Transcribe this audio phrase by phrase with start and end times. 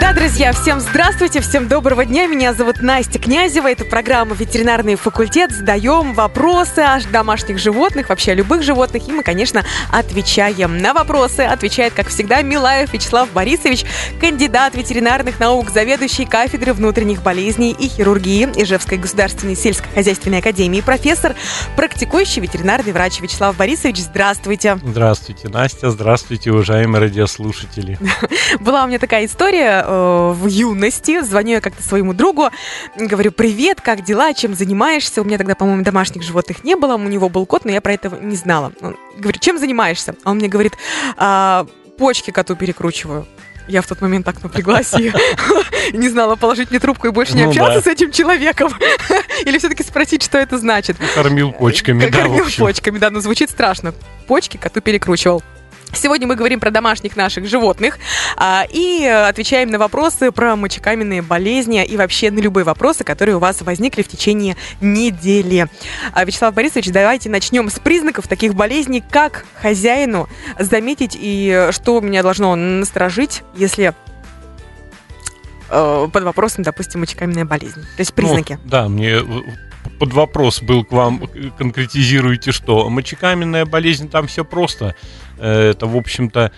[0.00, 2.26] Да, друзья, всем здравствуйте, всем доброго дня.
[2.26, 3.70] Меня зовут Настя Князева.
[3.70, 5.52] Это программа «Ветеринарный факультет».
[5.52, 9.08] Задаем вопросы о домашних животных, вообще о любых животных.
[9.08, 11.40] И мы, конечно, отвечаем на вопросы.
[11.40, 13.84] Отвечает, как всегда, Милаев Вячеслав Борисович,
[14.20, 21.34] кандидат ветеринарных наук, заведующий кафедры внутренних болезней и хирургии Ижевской государственной сельскохозяйственной академии, профессор,
[21.74, 23.98] практикующий ветеринарный врач Вячеслав Борисович.
[23.98, 24.78] Здравствуйте.
[24.84, 25.90] Здравствуйте, Настя.
[25.90, 27.98] Здравствуйте, уважаемые радиослушатели.
[28.60, 31.22] Была у меня такая история э, в юности.
[31.22, 32.50] Звоню я как-то своему другу,
[32.96, 35.22] говорю, привет, как дела, чем занимаешься?
[35.22, 37.92] У меня тогда, по-моему, домашних животных не было, у него был кот, но я про
[37.92, 38.72] это не знала.
[38.80, 40.14] Он, говорю, чем занимаешься?
[40.24, 40.74] А он мне говорит,
[41.16, 41.66] а,
[41.98, 43.26] почки коту перекручиваю.
[43.68, 45.12] Я в тот момент так напряглась и
[45.92, 48.72] не знала, положить мне трубку и больше не ну, общаться с этим человеком.
[49.44, 50.96] Или все-таки спросить, что это значит.
[51.14, 53.92] Кормил почками, да, Кормил почками, да, но звучит страшно.
[54.28, 55.42] Почки коту перекручивал.
[55.92, 57.98] Сегодня мы говорим про домашних наших животных
[58.36, 63.38] а, и отвечаем на вопросы про мочекаменные болезни и вообще на любые вопросы, которые у
[63.38, 65.68] вас возникли в течение недели.
[66.12, 72.22] А, Вячеслав Борисович, давайте начнем с признаков таких болезней, как хозяину заметить и что меня
[72.22, 73.94] должно насторожить, если
[75.70, 77.80] э, под вопросом, допустим, мочекаменная болезнь.
[77.96, 78.58] То есть признаки.
[78.64, 79.22] Ну, да, мне
[79.98, 81.22] под вопрос был к вам,
[81.58, 82.88] конкретизируйте что.
[82.88, 84.94] Мочекаменная болезнь, там все просто.
[85.38, 86.52] Э, это, в общем-то,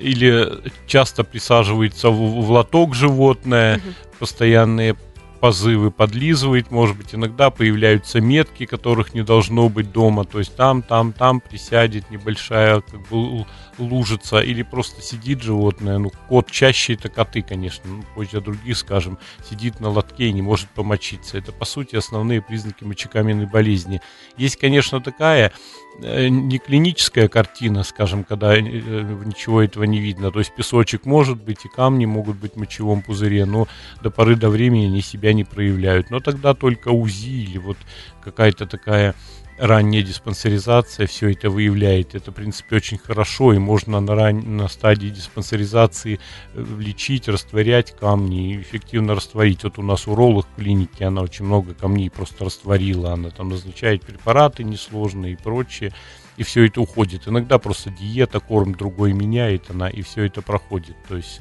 [0.00, 0.48] или
[0.86, 3.94] часто присаживается в, в лоток животное, угу.
[4.18, 4.96] постоянные
[5.42, 10.82] позывы подлизывает, может быть, иногда появляются метки, которых не должно быть дома, то есть там,
[10.82, 13.44] там, там присядет небольшая как бы
[13.76, 19.18] лужица, или просто сидит животное, ну, кот чаще это коты, конечно, ну, позже других, скажем,
[19.50, 21.38] сидит на лотке и не может помочиться.
[21.38, 24.00] Это, по сути, основные признаки мочекаменной болезни.
[24.36, 25.52] Есть, конечно, такая
[26.00, 30.30] Э, не клиническая картина, скажем, когда э, ничего этого не видно.
[30.30, 33.68] То есть песочек может быть, и камни могут быть в мочевом пузыре, но
[34.02, 36.10] до поры до времени они себя не проявляют.
[36.10, 37.76] Но тогда только УЗИ или вот
[38.22, 39.14] какая-то такая
[39.58, 42.14] ранняя диспансеризация все это выявляет.
[42.14, 44.56] Это, в принципе, очень хорошо, и можно на, ран...
[44.56, 46.18] на стадии диспансеризации
[46.54, 49.62] э, лечить, растворять камни эффективно растворить.
[49.64, 54.02] Вот у нас уролог в клинике, она очень много камней просто растворила, она там назначает
[54.02, 55.92] препараты несложные и прочее,
[56.36, 57.28] и все это уходит.
[57.28, 60.96] Иногда просто диета, корм другой меняет она, и все это проходит.
[61.08, 61.40] То есть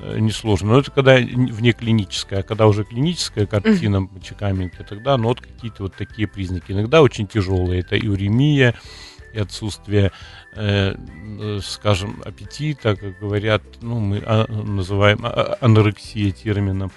[0.00, 0.72] Э, несложно.
[0.72, 5.84] Но это когда вне клиническая, а когда уже клиническая картина мочекаменки, тогда ну, вот какие-то
[5.84, 6.72] вот такие признаки.
[6.72, 7.80] Иногда очень тяжелые.
[7.80, 8.74] Это и уремия,
[9.32, 10.12] и отсутствие,
[10.54, 16.90] э, э скажем, аппетита, как говорят, ну, мы а, называем а, анорексия термином.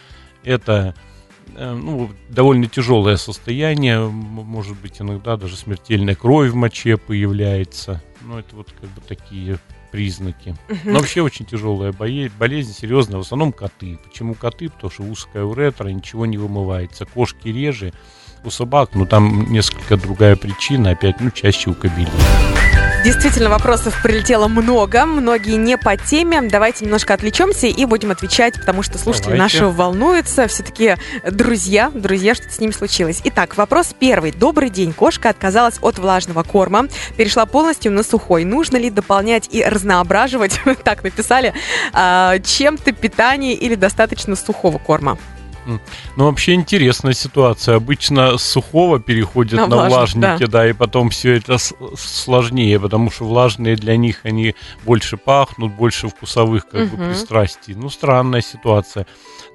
[0.44, 1.09] Это э,
[1.58, 8.02] ну, довольно тяжелое состояние, может быть, иногда даже смертельная кровь в моче появляется.
[8.22, 9.60] Ну, это вот как бы такие
[9.92, 10.56] признаки.
[10.86, 13.18] Но вообще очень тяжелая болезнь, серьезная.
[13.18, 13.98] В основном коты.
[14.08, 14.70] Почему коты?
[14.70, 17.06] Потому что узкая уретра, ничего не вымывается.
[17.06, 17.94] Кошки реже,
[18.44, 22.08] у собак, ну там несколько другая причина, опять, ну чаще у кобелей.
[23.04, 26.42] Действительно, вопросов прилетело много, многие не по теме.
[26.42, 29.42] Давайте немножко отвлечемся и будем отвечать, потому что слушатели Давайте.
[29.42, 30.48] наши волнуются.
[30.48, 33.22] Все-таки друзья, друзья, что-то с ними случилось.
[33.24, 34.34] Итак, вопрос первый.
[34.34, 34.92] Добрый день.
[34.92, 38.44] Кошка отказалась от влажного корма, перешла полностью на сухой.
[38.44, 41.54] Нужно ли дополнять и разноображивать, так написали,
[41.94, 45.18] а, чем-то питание или достаточно сухого корма?
[46.16, 47.76] Ну, вообще интересная ситуация.
[47.76, 50.48] Обычно с сухого переходят на, на влажники, да.
[50.48, 51.58] да, и потом все это
[51.98, 56.98] сложнее, потому что влажные для них они больше пахнут, больше вкусовых как угу.
[56.98, 57.76] бы пристрастий.
[57.76, 59.06] Ну, странная ситуация.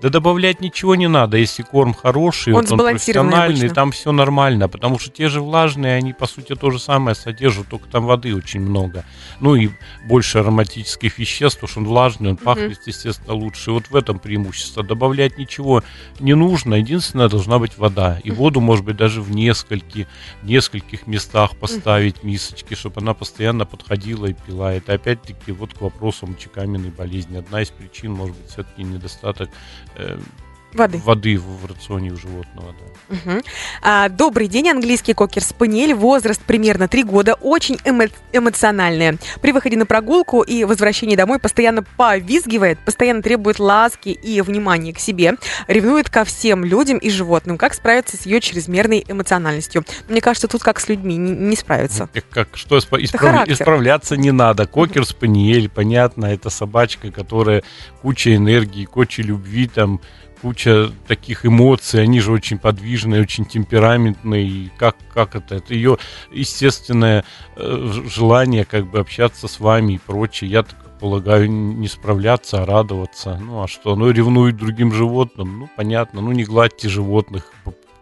[0.00, 3.74] Да добавлять ничего не надо, если корм хороший, он, вот он профессиональный, обычно.
[3.74, 7.68] там все нормально, потому что те же влажные, они по сути то же самое содержат,
[7.68, 9.04] только там воды очень много.
[9.40, 9.70] Ну и
[10.06, 13.70] больше ароматических веществ, потому что он влажный, он пахнет, mm естественно, лучше.
[13.70, 14.82] Вот в этом преимущество.
[14.82, 15.82] Добавлять ничего
[16.20, 18.18] не нужно, единственное, должна быть вода.
[18.24, 20.06] И воду, может быть, даже в нескольких,
[20.42, 24.74] нескольких местах поставить мисочки, чтобы она постоянно подходила и пила.
[24.74, 27.38] Это опять-таки вот к вопросу мочекаменной болезни.
[27.38, 29.50] Одна из причин, может быть, все-таки недостаток
[29.96, 30.32] Um,
[30.74, 30.98] воды.
[30.98, 32.72] воды в рационе у животного.
[32.72, 33.16] Да.
[33.16, 33.42] Угу.
[33.82, 39.18] А, добрый день, английский кокер спаниель, возраст примерно 3 года, очень эмо- эмоциональная.
[39.40, 44.98] При выходе на прогулку и возвращении домой постоянно повизгивает, постоянно требует ласки и внимания к
[44.98, 45.34] себе,
[45.68, 47.58] ревнует ко всем людям и животным.
[47.58, 49.84] Как справиться с ее чрезмерной эмоциональностью?
[50.08, 52.08] Мне кажется, тут как с людьми не, не справиться.
[52.30, 53.48] Как, что исправ...
[53.48, 54.66] исправляться не надо.
[54.66, 57.62] Кокер спаниель, понятно, это собачка, которая
[58.02, 60.00] куча энергии, куча любви там
[60.44, 65.54] куча таких эмоций, они же очень подвижные, очень темпераментные, и как, как это?
[65.54, 65.96] Это ее
[66.30, 67.24] естественное
[67.56, 70.50] э, желание как бы общаться с вами и прочее.
[70.50, 73.38] Я так полагаю, не справляться, а радоваться.
[73.40, 73.96] Ну, а что?
[73.96, 77.50] Ну, ревнует другим животным, ну, понятно, ну, не гладьте животных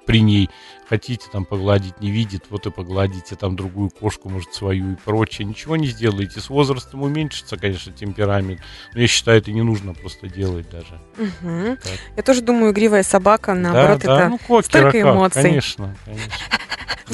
[0.07, 0.51] при ней
[0.89, 5.47] хотите там погладить, не видит, вот и погладите там другую кошку, может, свою и прочее.
[5.47, 6.41] Ничего не сделаете.
[6.41, 8.61] С возрастом уменьшится, конечно, темперамент.
[8.93, 11.01] Но я считаю, это не нужно просто делать даже.
[11.17, 11.79] Угу.
[12.17, 14.21] Я тоже думаю, игривая собака, наоборот, да, да.
[14.21, 15.43] это ну, кокера, столько эмоций.
[15.43, 16.33] Конечно, конечно.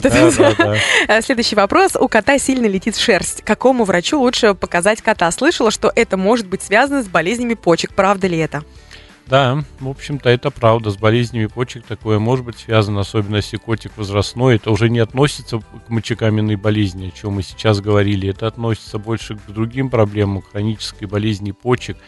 [0.02, 0.54] Да, да,
[1.06, 1.22] да.
[1.22, 1.96] Следующий вопрос.
[1.96, 3.42] У кота сильно летит шерсть.
[3.42, 5.30] Какому врачу лучше показать кота?
[5.30, 7.94] Слышала, что это может быть связано с болезнями почек.
[7.94, 8.62] Правда ли это?
[9.28, 10.90] Да, в общем-то, это правда.
[10.90, 14.56] С болезнями почек такое может быть связано, особенно если котик возрастной.
[14.56, 18.30] Это уже не относится к мочекаменной болезни, о чем мы сейчас говорили.
[18.30, 21.98] Это относится больше к другим проблемам, к хронической болезни почек.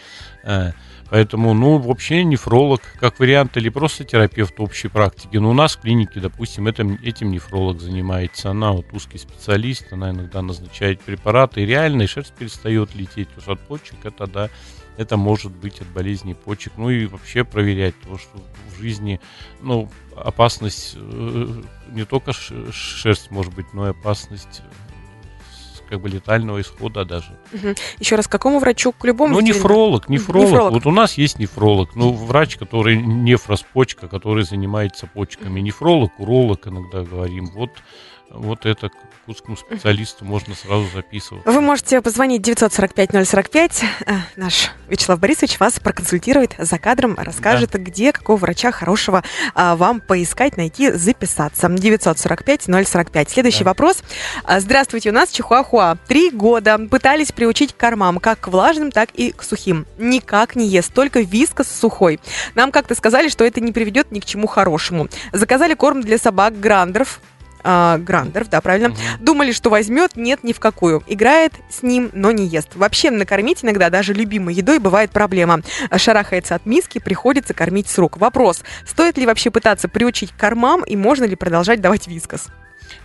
[0.45, 0.73] Э,
[1.11, 5.37] поэтому, ну, вообще нефролог, как вариант, или просто терапевт общей практики.
[5.37, 8.53] Но у нас в клинике, допустим, этим, этим нефролог занимается.
[8.53, 13.29] Она вот узкий специалист, она иногда назначает препараты, и реально и шерсть перестает лететь.
[13.37, 14.49] Уж от почек это, да,
[15.01, 16.75] это может быть от болезней почек.
[16.77, 18.39] Ну и вообще проверять то, что
[18.69, 19.19] в жизни,
[19.63, 26.61] ну, опасность э, не только шерсть может быть, но и опасность э, как бы летального
[26.61, 27.35] исхода даже.
[27.55, 27.69] Угу.
[27.99, 28.93] Еще раз, к какому врачу?
[28.93, 29.33] К любому?
[29.33, 30.51] Ну, нефролог, нефролог.
[30.51, 30.73] нефролог.
[30.75, 31.97] Вот у нас есть нефролог.
[31.97, 35.61] Ну, врач, который нефроспочка, который занимается почками.
[35.61, 37.47] Нефролог, уролог иногда говорим.
[37.47, 37.71] Вот
[38.31, 38.91] вот это
[39.31, 41.45] к узкому специалисту можно сразу записывать.
[41.47, 43.85] Вы можете позвонить 945-045.
[44.07, 47.79] Э, наш Вячеслав Борисович вас проконсультирует за кадром, расскажет, да.
[47.79, 49.23] где, какого врача хорошего
[49.55, 51.69] а, вам поискать, найти, записаться.
[51.69, 53.31] 945-045.
[53.31, 53.71] Следующий да.
[53.71, 54.03] вопрос.
[54.43, 55.97] А, здравствуйте, у нас чихуахуа.
[56.09, 59.87] Три года пытались приучить к кормам, как к влажным, так и к сухим.
[59.97, 62.19] Никак не ест, только вискос сухой.
[62.57, 65.09] Нам как-то сказали, что это не приведет ни к чему хорошему.
[65.31, 67.21] Заказали корм для собак грандеров,
[67.63, 68.99] э, Грандеров, да, правильно, угу.
[69.21, 71.03] думали, что возьмет, нет, ни в какую.
[71.07, 72.75] Играет с ним, но не ест.
[72.75, 75.61] Вообще накормить иногда даже любимой едой бывает проблема.
[75.97, 78.17] Шарахается от миски, приходится кормить с рук.
[78.17, 82.49] Вопрос, стоит ли вообще пытаться приучить к кормам и можно ли продолжать давать вискос?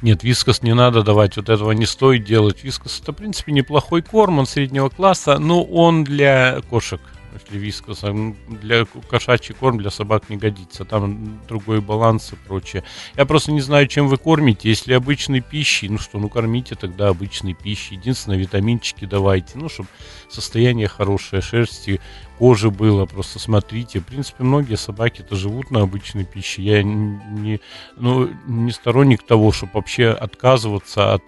[0.01, 2.63] Нет, вискос не надо давать, вот этого не стоит делать.
[2.63, 7.01] Вискос это, в принципе, неплохой корм, он среднего класса, но он для кошек
[7.35, 8.13] если вискоса.
[8.47, 10.85] Для кошачий корм для собак не годится.
[10.85, 12.83] Там другой баланс и прочее.
[13.15, 14.69] Я просто не знаю, чем вы кормите.
[14.69, 17.95] Если обычной пищей, ну что, ну кормите тогда обычной пищей.
[17.95, 19.57] Единственное, витаминчики давайте.
[19.57, 19.89] Ну, чтобы
[20.29, 21.99] состояние хорошее шерсти,
[22.37, 23.05] кожи было.
[23.05, 23.99] Просто смотрите.
[23.99, 26.61] В принципе, многие собаки-то живут на обычной пище.
[26.61, 27.59] Я не,
[27.97, 31.23] ну, не сторонник того, чтобы вообще отказываться от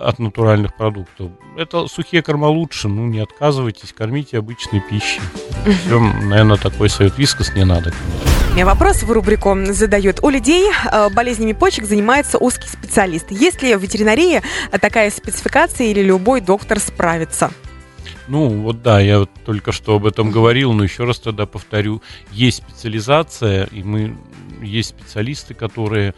[0.00, 1.30] от натуральных продуктов.
[1.56, 5.20] Это сухие корма лучше, ну не отказывайтесь, кормите обычной пищей.
[5.84, 7.18] Все, наверное, такой совет.
[7.18, 7.92] Вискос не надо,
[8.64, 10.20] вопрос в рубрику задают.
[10.22, 13.30] У людей э, болезнями почек занимается узкий специалист.
[13.30, 14.42] Есть ли в ветеринарии
[14.80, 17.50] такая спецификация или любой доктор справится?
[18.28, 22.02] Ну, вот да, я вот только что об этом говорил, но еще раз тогда повторю,
[22.32, 24.16] есть специализация, и мы
[24.62, 26.14] есть специалисты, которые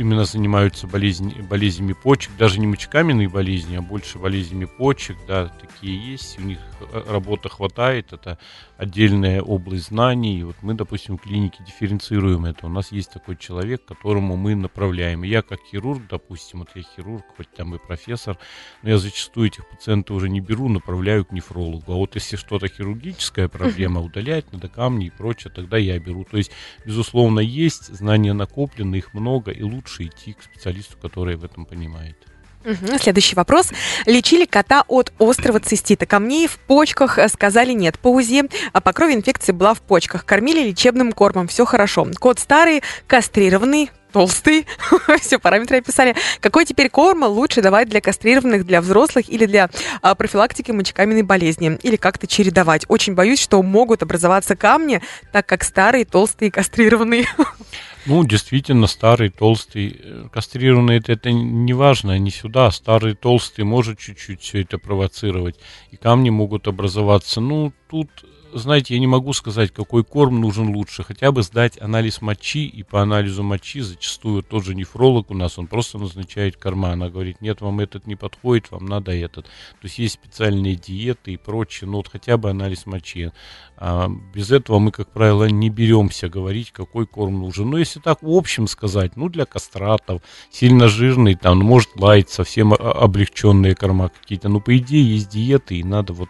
[0.00, 6.12] именно занимаются болезнь, болезнями почек, даже не мочекаменные болезни, а больше болезнями почек, да, такие
[6.12, 6.58] есть, у них
[7.06, 8.38] работа хватает, это
[8.78, 13.36] отдельная область знаний, и вот мы, допустим, в клинике дифференцируем это, у нас есть такой
[13.36, 17.78] человек, которому мы направляем, и я как хирург, допустим, вот я хирург, хоть там и
[17.78, 18.38] профессор,
[18.82, 22.68] но я зачастую этих пациентов уже не беру, направляю к нефрологу, а вот если что-то
[22.68, 26.52] хирургическая проблема, удалять надо камни и прочее, тогда я беру, то есть,
[26.86, 31.64] безусловно, есть, знания накоплены, их много, и лучше лучше идти к специалисту, который в этом
[31.64, 32.29] понимает.
[32.64, 32.98] Угу.
[33.00, 33.70] Следующий вопрос.
[34.06, 36.06] Лечили кота от острого цистита.
[36.06, 37.98] Камней в почках э, сказали нет.
[37.98, 40.24] По УЗИ а по крови инфекция была в почках.
[40.24, 41.48] Кормили лечебным кормом.
[41.48, 42.06] Все хорошо.
[42.18, 44.66] Кот старый, кастрированный, толстый.
[45.20, 46.14] Все параметры описали.
[46.40, 49.70] Какой теперь корм лучше давать для кастрированных, для взрослых или для
[50.02, 51.78] а, профилактики мочекаменной болезни?
[51.82, 52.84] Или как-то чередовать?
[52.88, 55.00] Очень боюсь, что могут образоваться камни,
[55.32, 57.26] так как старые, толстые, кастрированные.
[58.06, 62.70] Ну, действительно, старый, толстый, э, кастрированный это, это не важно, не сюда.
[62.70, 65.56] Старый, толстый может чуть-чуть все это провоцировать.
[65.90, 67.40] И камни могут образоваться.
[67.40, 68.08] Ну, тут
[68.54, 71.02] знаете, я не могу сказать, какой корм нужен лучше.
[71.02, 75.58] Хотя бы сдать анализ мочи, и по анализу мочи зачастую тот же нефролог у нас,
[75.58, 76.92] он просто назначает корма.
[76.92, 79.46] Она говорит, нет, вам этот не подходит, вам надо этот.
[79.46, 83.32] То есть есть специальные диеты и прочее, но вот хотя бы анализ мочи.
[83.76, 87.70] А без этого мы, как правило, не беремся говорить, какой корм нужен.
[87.70, 92.28] Но если так в общем сказать, ну, для кастратов, сильно жирный, там, ну, может лайт,
[92.28, 94.48] совсем облегченные корма какие-то.
[94.48, 96.28] Но, по идее, есть диеты, и надо вот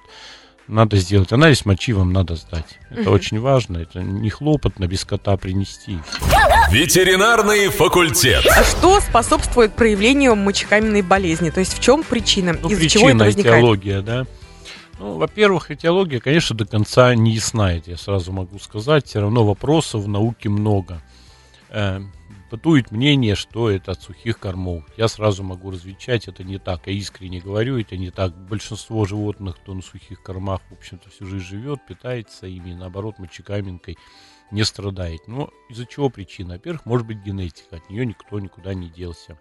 [0.71, 1.33] надо сделать.
[1.33, 2.79] Анализ мочи вам надо сдать.
[2.91, 3.13] Это Мгм.
[3.13, 3.79] очень важно.
[3.79, 5.99] Это не хлопотно без кота принести.
[6.71, 8.47] Ветеринарный факультет.
[8.57, 11.51] А что способствует проявлению мочекаменной болезни?
[11.51, 12.57] То есть в чем причина?
[12.61, 13.57] Ну, Из-за чего это причина, возникает?
[13.59, 14.27] этиология, да.
[14.99, 19.07] Ну, во-первых, этиология, конечно, до конца не ясна, это я сразу могу сказать.
[19.07, 21.03] Все равно вопросов в науке много.
[22.51, 24.85] Бытует мнение, что это от сухих кормов.
[24.97, 26.89] Я сразу могу различать, это не так.
[26.89, 28.37] Я искренне говорю, это не так.
[28.37, 33.99] Большинство животных, кто на сухих кормах, в общем-то, всю жизнь живет, питается ими, наоборот, мочекаменкой
[34.51, 35.29] не страдает.
[35.29, 36.55] Но из-за чего причина?
[36.55, 39.39] Во-первых, может быть генетика, от нее никто никуда не делся.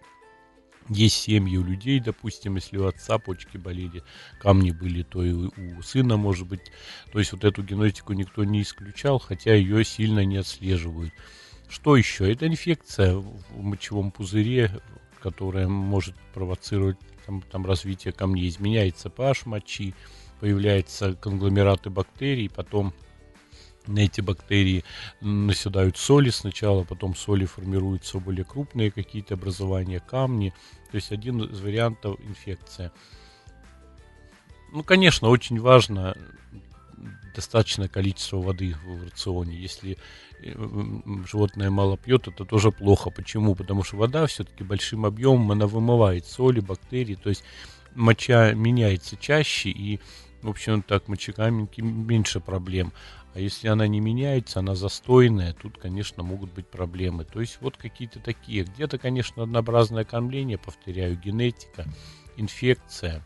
[0.87, 4.03] Есть семьи у людей, допустим, если у отца почки болели,
[4.39, 6.71] камни были, то и у сына может быть.
[7.11, 11.13] То есть вот эту генетику никто не исключал, хотя ее сильно не отслеживают.
[11.69, 12.31] Что еще?
[12.31, 14.81] Это инфекция в мочевом пузыре,
[15.21, 18.49] которая может провоцировать там, там развитие камней.
[18.49, 19.93] Изменяется pH мочи,
[20.39, 22.93] появляются конгломераты бактерий, потом
[23.85, 24.83] на эти бактерии
[25.21, 30.53] наседают соли сначала, потом соли формируются более крупные какие-то образования, камни.
[30.91, 32.91] То есть один из вариантов инфекция.
[34.71, 36.15] Ну, конечно, очень важно
[37.33, 39.55] достаточное количество воды в рационе.
[39.55, 39.97] Если
[40.41, 40.53] э,
[41.29, 43.09] животное мало пьет, это тоже плохо.
[43.09, 43.55] Почему?
[43.55, 47.43] Потому что вода все-таки большим объемом, она вымывает соли, бактерии, то есть
[47.95, 49.99] моча меняется чаще, и,
[50.41, 52.93] в общем, так, мочекаменки меньше проблем.
[53.33, 57.25] А если она не меняется, она застойная, тут, конечно, могут быть проблемы.
[57.25, 58.63] То есть вот какие-то такие.
[58.63, 61.85] Где-то, конечно, однообразное кормление, повторяю, генетика,
[62.37, 63.23] инфекция,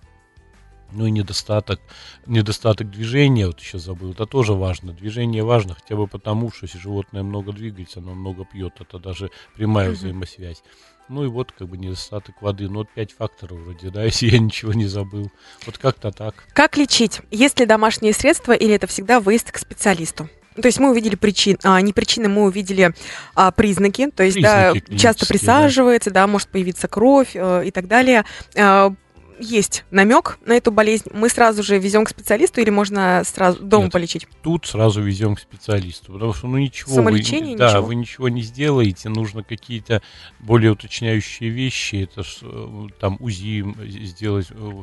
[0.94, 1.80] ну и недостаток,
[2.26, 4.94] недостаток движения, вот еще забыл, это тоже важно.
[4.94, 9.32] Движение важно хотя бы потому, что если животное много двигается, оно много пьет, это даже
[9.56, 10.64] прямая взаимосвязь.
[11.10, 12.70] Ну и вот как бы недостаток воды.
[12.70, 15.32] Ну вот пять факторов вроде, да, если я ничего не забыл.
[15.66, 16.46] Вот как-то так.
[16.54, 17.22] Как лечить?
[17.32, 20.30] Есть ли домашние средства или это всегда выезд к специалисту?
[20.62, 22.94] То есть мы увидели причин, а, не причины, мы увидели
[23.34, 26.28] а, признаки, то есть да, Признаки часто клинические, присаживается, да.
[26.28, 28.24] может появиться кровь э, и так далее.
[28.56, 28.94] А,
[29.40, 33.86] есть намек на эту болезнь, мы сразу же везем к специалисту или можно сразу дома
[33.86, 33.94] Нет.
[33.94, 34.28] полечить?
[34.42, 37.82] Тут сразу везем к специалисту, потому что ну ничего, вы, да, ничего?
[37.82, 40.02] вы ничего не сделаете, нужно какие-то
[40.40, 43.66] более уточняющие вещи, это ж, э, там УЗИ
[44.08, 44.82] сделать э,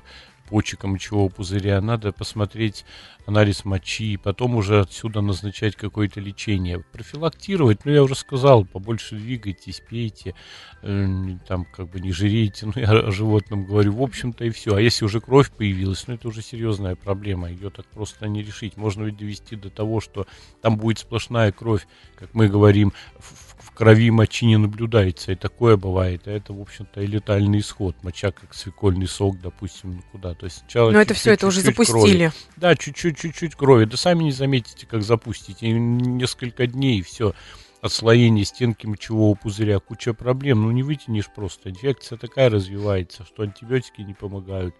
[0.50, 2.84] почек мочевого пузыря, надо посмотреть
[3.24, 6.80] анализ мочи, потом уже отсюда назначать какое-то лечение.
[6.92, 10.34] Профилактировать, ну я уже сказал, побольше двигайтесь, пейте,
[10.82, 11.06] э,
[11.46, 14.74] там как бы не жирейте, ну я о животном говорю, в общем-то и все.
[14.74, 18.76] А если уже кровь появилась, ну это уже серьезная проблема, ее так просто не решить.
[18.76, 20.26] Можно ведь довести до того, что
[20.60, 23.49] там будет сплошная кровь, как мы говорим, в,
[23.80, 26.28] крови мочи не наблюдается, и такое бывает.
[26.28, 27.96] А это, в общем-то, и летальный исход.
[28.02, 30.34] Моча как свекольный сок, допустим, ну куда.
[30.34, 31.88] То есть сначала Но это чуть-чуть, все, это уже чуть-чуть крови.
[31.88, 32.32] запустили.
[32.58, 33.86] Да, чуть-чуть, чуть-чуть крови.
[33.86, 35.68] Да сами не заметите, как запустите.
[35.68, 37.32] И Несколько дней, и все.
[37.80, 40.62] Отслоение стенки мочевого пузыря, куча проблем.
[40.62, 41.70] Ну, не вытянешь просто.
[41.70, 44.74] Инфекция такая развивается, что антибиотики не помогают.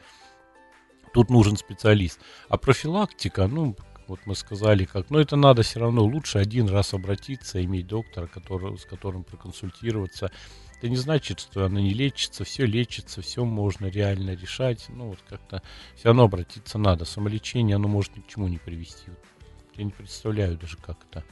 [1.14, 2.21] Тут нужен специалист.
[2.50, 3.75] А профилактика, ну,
[4.11, 8.26] вот мы сказали, как, но это надо все равно лучше один раз обратиться, иметь доктора,
[8.26, 10.33] который, с которым проконсультироваться.
[10.76, 14.87] Это не значит, что она не лечится, все лечится, все можно реально решать.
[14.88, 15.62] Ну, вот как-то
[15.95, 17.05] все равно обратиться надо.
[17.05, 19.12] Самолечение, оно может ни к чему не привести.
[19.76, 21.23] Я не представляю даже, как это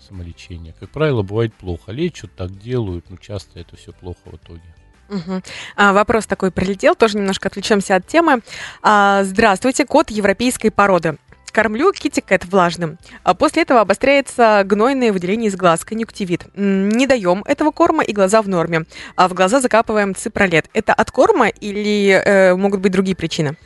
[0.00, 0.74] самолечение.
[0.80, 1.92] Как правило, бывает плохо.
[1.92, 4.74] Лечат, так делают, но часто это все плохо в итоге.
[5.08, 5.42] Мгм.
[5.76, 8.40] А, вопрос такой прилетел, тоже немножко отвлечемся от темы.
[8.82, 11.18] А, здравствуйте, кот европейской породы.
[11.56, 12.98] Кормлю китикет влажным.
[13.22, 16.46] А после этого обостряется гнойное выделение из глаз, конъюнктивит.
[16.54, 18.84] Не даем этого корма и глаза в норме.
[19.16, 20.68] А в глаза закапываем ципролет.
[20.74, 23.56] Это от корма или э, могут быть другие причины?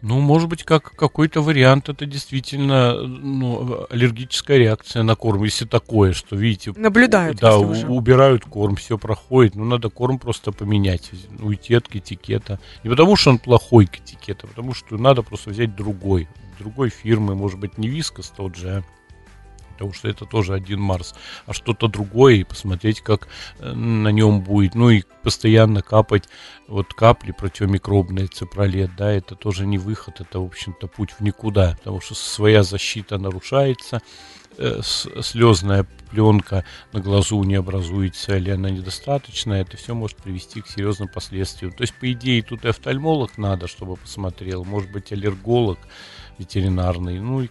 [0.00, 6.12] Ну, может быть, как какой-то вариант, это действительно ну, аллергическая реакция на корм, если такое,
[6.12, 7.88] что, видите, Наблюдают, да, у- уже.
[7.88, 12.60] убирают корм, все проходит, ну, надо корм просто поменять, уйти от этикета.
[12.84, 16.28] Не потому, что он плохой этикет, а потому, что надо просто взять другой,
[16.60, 18.84] другой фирмы, может быть, не Вискас тот же, а
[19.80, 21.14] потому что это тоже один Марс,
[21.46, 23.28] а что-то другое, и посмотреть, как
[23.60, 24.74] э, на нем будет.
[24.74, 26.24] Ну и постоянно капать
[26.68, 31.76] вот капли противомикробные, ципролет, да, это тоже не выход, это, в общем-то, путь в никуда,
[31.78, 34.02] потому что своя защита нарушается,
[34.58, 40.68] э, слезная пленка на глазу не образуется или она недостаточная, это все может привести к
[40.68, 41.72] серьезным последствиям.
[41.72, 45.78] То есть, по идее, тут и офтальмолог надо, чтобы посмотрел, может быть, аллерголог
[46.40, 47.48] ветеринарный, ну и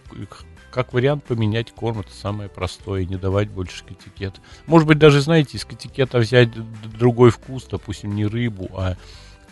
[0.70, 4.40] как вариант поменять корм, это самое простое, не давать больше катикет.
[4.66, 6.50] Может быть, даже, знаете, из катикета взять
[6.98, 8.96] другой вкус, допустим, не рыбу, а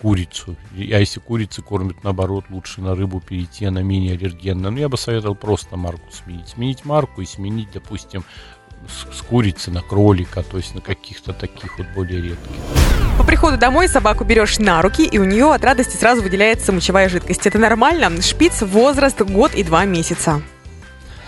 [0.00, 0.56] курицу.
[0.76, 4.70] А если курицы кормят, наоборот, лучше на рыбу перейти, она менее аллергенная.
[4.70, 6.48] Ну, я бы советовал просто марку сменить.
[6.48, 8.24] Сменить марку и сменить, допустим,
[8.86, 12.52] с, с курицы на кролика, то есть на каких-то таких вот более редких.
[13.18, 17.08] По приходу домой собаку берешь на руки, и у нее от радости сразу выделяется мочевая
[17.08, 17.46] жидкость.
[17.46, 18.22] Это нормально?
[18.22, 20.40] Шпиц, возраст, год и два месяца.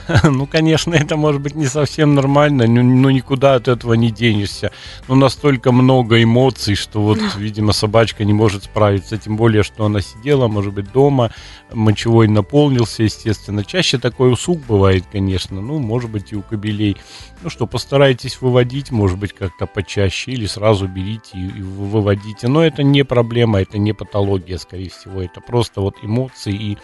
[0.24, 4.72] Ну, конечно, это может быть не совсем нормально, но, но никуда от этого не денешься.
[5.08, 9.18] Но настолько много эмоций, что вот, видимо, собачка не может справиться.
[9.18, 11.30] Тем более, что она сидела, может быть, дома,
[11.72, 13.64] мочевой наполнился, естественно.
[13.64, 16.96] Чаще такой усуг бывает, конечно, ну, может быть, и у кобелей.
[17.42, 22.48] Ну что, постарайтесь выводить, может быть, как-то почаще, или сразу берите и, и выводите.
[22.48, 25.22] Но это не проблема, это не патология, скорее всего.
[25.22, 26.78] Это просто вот эмоции и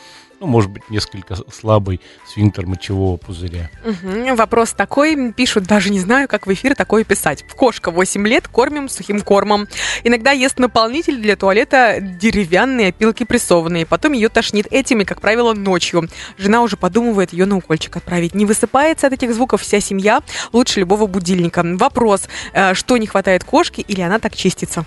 [0.47, 3.69] ну, может быть, несколько слабый сфинктер мочевого пузыря.
[3.85, 4.37] Угу.
[4.37, 7.45] Вопрос такой, пишут, даже не знаю, как в эфир такое писать.
[7.57, 9.67] Кошка 8 лет, кормим сухим кормом.
[10.05, 13.87] Иногда ест наполнитель для туалета деревянные опилки прессованные.
[13.87, 16.09] Потом ее тошнит этими, как правило, ночью.
[16.39, 18.35] Жена уже подумывает ее на укольчик отправить.
[18.35, 20.23] Не высыпается от этих звуков вся семья,
[20.53, 21.63] лучше любого будильника.
[21.65, 24.87] Вопрос, э, что не хватает кошке или она так чистится?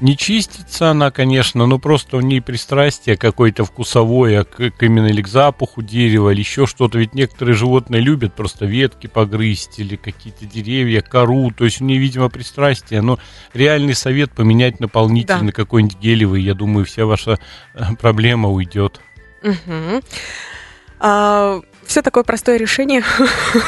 [0.00, 5.22] Не чистится она, конечно, но просто у ней пристрастие какое-то вкусовое к, к именно или
[5.22, 6.98] к запаху дерева, или еще что-то.
[6.98, 11.50] Ведь некоторые животные любят просто ветки погрызть или какие-то деревья, кору.
[11.50, 13.00] То есть у нее, видимо, пристрастие.
[13.00, 13.18] Но
[13.54, 15.42] реальный совет поменять наполнитель да.
[15.42, 17.38] на какой-нибудь гелевый, я думаю, вся ваша
[17.74, 19.00] э, проблема уйдет.
[19.42, 20.02] Угу.
[20.98, 23.02] А, все такое простое решение.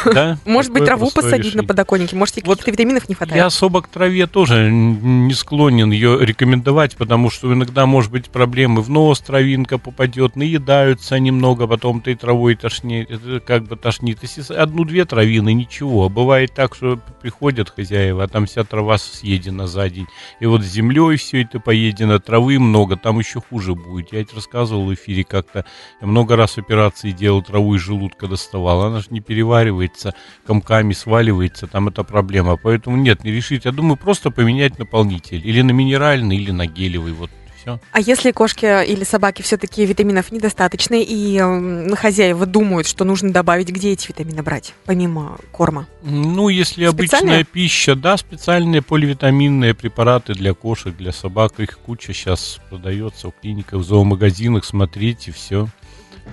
[0.05, 1.63] Да, Может быть, траву посадить решение.
[1.63, 3.37] на подоконнике, может, вот каких-то витаминов не хватает.
[3.37, 8.81] Я особо к траве тоже не склонен ее рекомендовать, потому что иногда может быть проблемы.
[8.83, 13.11] В нос травинка попадет, наедаются немного, потом ты травой тошнит,
[13.47, 14.19] как бы тошнит.
[14.23, 16.07] Если одну-две травины, ничего.
[16.07, 20.07] А бывает так, что приходят хозяева, а там вся трава съедена за день.
[20.41, 24.13] И вот землей все это поедено, травы много, там еще хуже будет.
[24.13, 25.65] Я ведь рассказывал в эфире как-то,
[26.01, 30.15] я много раз операции делал траву из желудка желудка доставала, она же не переваривается,
[30.47, 32.57] комками сваливается, там это проблема.
[32.57, 33.65] Поэтому нет, не решить.
[33.65, 35.47] Я думаю, просто поменять наполнитель.
[35.47, 37.13] Или на минеральный, или на гелевый.
[37.13, 37.81] Вот все.
[37.93, 43.71] А если кошки или собаки все-таки витаминов недостаточно, и э, хозяева думают, что нужно добавить,
[43.71, 45.87] где эти витамины брать, помимо корма?
[46.03, 52.61] Ну, если обычная пища, да, специальные поливитаминные препараты для кошек, для собак, их куча сейчас
[52.71, 55.69] продается в клиниках, в зоомагазинах, смотрите, все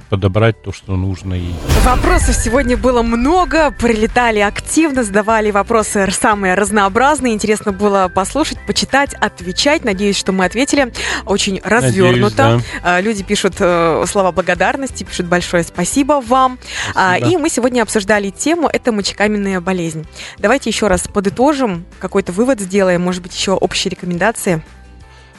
[0.10, 1.56] подобрать то, что нужно ей.
[1.84, 7.34] Вопросов сегодня было много, прилетали активно, задавали вопросы самые разнообразные.
[7.34, 9.84] Интересно было послушать, почитать, отвечать.
[9.84, 10.92] Надеюсь, что мы ответили
[11.26, 12.44] очень развернуто.
[12.44, 12.96] Надеюсь, да.
[12.96, 16.60] А, люди пишут э, слова благодарности, пишут большое спасибо вам.
[16.94, 17.30] А, спасибо.
[17.30, 20.06] И мы сегодня обсуждали тему «Это мочекаменная болезнь».
[20.38, 24.64] Давайте еще раз подытожим, какой-то вывод сделаем, может быть, еще общие рекомендации.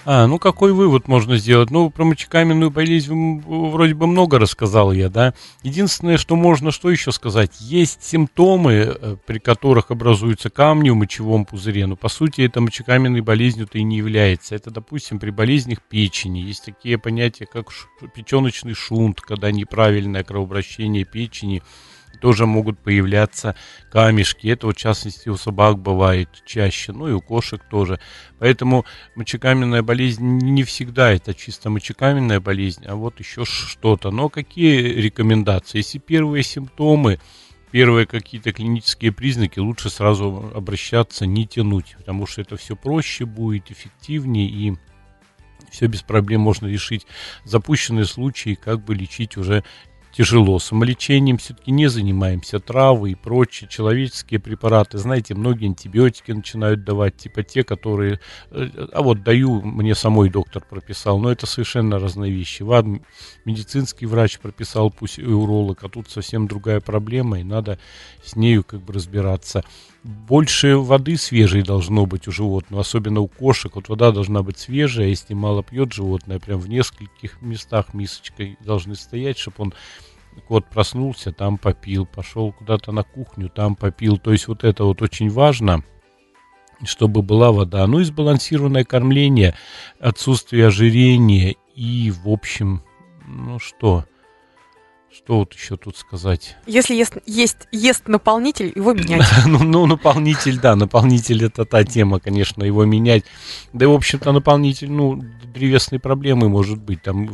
[0.09, 1.73] А, ну какой вывод можно сделать?
[1.73, 5.35] Ну, про мочекаменную болезнь вроде бы много рассказал я, да.
[5.65, 7.61] Единственное, что можно, что еще сказать?
[7.61, 13.21] Есть симптомы, э, при которых образуются камни в мочевом пузыре, но по сути это мочекаменной
[13.21, 14.55] болезнью-то и не является.
[14.55, 16.39] Это, допустим, при болезнях печени.
[16.39, 17.71] Есть такие понятия, как
[18.15, 21.65] печеночный шунт, когда неправильное кровообращение печени–
[22.17, 23.55] тоже могут появляться
[23.91, 24.49] камешки.
[24.49, 28.01] Это, в частности, у собак бывает чаще, ну и у кошек тоже.
[28.39, 34.11] Поэтому мочекаменная болезнь не всегда это чисто мочекаменная болезнь, а вот еще что-то.
[34.11, 35.79] Но какие рекомендации?
[35.79, 37.21] Если первые симптомы,
[37.71, 43.71] первые какие-то клинические признаки, лучше сразу обращаться, не тянуть, потому что это все проще будет,
[43.71, 44.75] эффективнее и
[45.71, 47.07] все без проблем можно решить.
[47.45, 49.65] Запущенные случаи как бы лечить уже
[50.13, 50.59] тяжело.
[50.59, 52.59] Самолечением все-таки не занимаемся.
[52.59, 54.99] Травы и прочие человеческие препараты.
[54.99, 58.21] Знаете, многие антибиотики начинают давать, типа те, которые...
[58.51, 62.63] Э, а вот даю, мне самой доктор прописал, но это совершенно разные вещи.
[62.63, 63.03] Вам
[63.45, 67.79] медицинский врач прописал, пусть и уролог, а тут совсем другая проблема, и надо
[68.25, 69.65] с нею как бы разбираться
[70.07, 73.75] больше воды свежей должно быть у животного, особенно у кошек.
[73.75, 78.95] Вот вода должна быть свежая, если мало пьет животное, прям в нескольких местах мисочкой должны
[78.95, 79.75] стоять, чтобы он
[80.47, 84.17] кот проснулся, там попил, пошел куда-то на кухню, там попил.
[84.19, 85.83] То есть вот это вот очень важно,
[86.85, 87.87] чтобы была вода.
[87.87, 89.57] Ну и сбалансированное кормление,
[89.99, 92.83] отсутствие ожирения и, в общем,
[93.27, 94.05] ну что,
[95.17, 96.57] что вот еще тут сказать?
[96.67, 99.25] Если есть, есть ест наполнитель, его менять.
[99.47, 103.25] ну, ну, наполнитель, да, наполнитель это та тема, конечно, его менять.
[103.73, 105.23] Да и, в общем-то, наполнитель, ну,
[105.55, 107.03] древесные проблемы может быть.
[107.03, 107.31] Там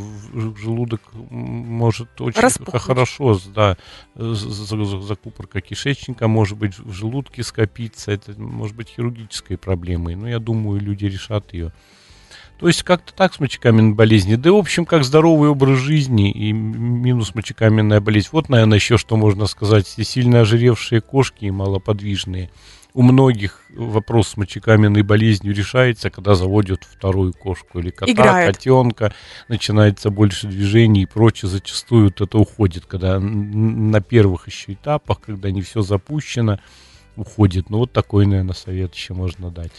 [0.56, 2.82] желудок может очень Распухнуть.
[2.82, 3.76] хорошо, да,
[4.14, 8.12] закупорка кишечника может быть в желудке скопиться.
[8.12, 10.14] Это может быть хирургической проблемой.
[10.14, 11.72] Но я думаю, люди решат ее.
[12.62, 14.38] То есть как-то так с мочекаменной болезнью.
[14.38, 18.28] Да и, в общем, как здоровый образ жизни и минус мочекаменная болезнь.
[18.30, 19.88] Вот, наверное, еще что можно сказать.
[19.88, 22.50] Сильно ожиревшие кошки и малоподвижные.
[22.94, 28.56] У многих вопрос с мочекаменной болезнью решается, когда заводят вторую кошку или кота, Играют.
[28.56, 29.12] котенка,
[29.48, 31.48] начинается больше движений и прочее.
[31.50, 36.60] Зачастую вот это уходит, когда на первых еще этапах, когда не все запущено,
[37.16, 37.70] уходит.
[37.70, 39.72] Ну, вот такой, наверное, совет еще можно дать.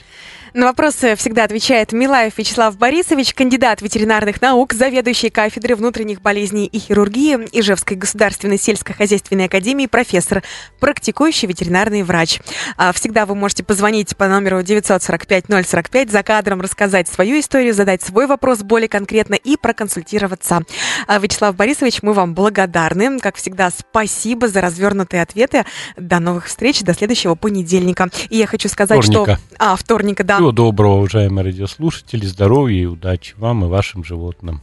[0.53, 6.77] На вопросы всегда отвечает Милаев Вячеслав Борисович, кандидат ветеринарных наук, заведующий кафедрой внутренних болезней и
[6.77, 10.43] хирургии Ижевской государственной сельскохозяйственной академии, профессор,
[10.79, 12.39] практикующий ветеринарный врач.
[12.77, 18.27] А, Всегда вы можете позвонить по номеру 945-045 за кадром, рассказать свою историю, задать свой
[18.27, 20.61] вопрос более конкретно и проконсультироваться.
[21.07, 23.19] А, Вячеслав Борисович, мы вам благодарны.
[23.19, 25.65] Как всегда, спасибо за развернутые ответы.
[25.97, 26.93] До новых встреч, до
[27.23, 28.09] следующего понедельника.
[28.29, 29.37] И я хочу сказать, Вторника.
[29.37, 29.55] что...
[29.59, 30.35] А, вторника, да.
[30.37, 34.61] Всего доброго, уважаемые радиослушатели, здоровья и удачи вам и вашим животным.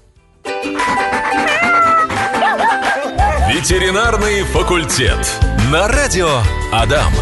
[3.48, 5.18] Ветеринарный факультет.
[5.72, 6.28] На радио
[6.72, 7.12] Адам.